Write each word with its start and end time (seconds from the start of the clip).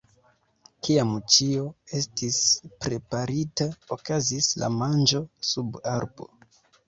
Kiam 0.85 1.11
ĉio 1.33 1.65
estis 1.99 2.39
preparita, 2.85 3.67
okazis 3.97 4.49
la 4.63 4.71
manĝo 4.79 5.23
sub 5.53 5.79
arbo. 5.95 6.31